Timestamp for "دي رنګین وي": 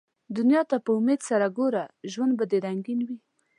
2.49-3.17